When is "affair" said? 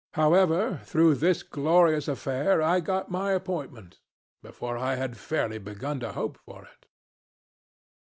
2.07-2.59